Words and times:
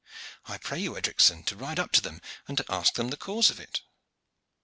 I 0.47 0.57
pray 0.57 0.79
you, 0.79 0.97
Edricson, 0.97 1.43
to 1.43 1.55
ride 1.55 1.77
up 1.77 1.91
to 1.91 2.01
them 2.01 2.21
and 2.47 2.57
to 2.57 2.65
ask 2.71 2.95
them 2.95 3.09
the 3.09 3.17
cause 3.17 3.51
of 3.51 3.59
it." 3.59 3.81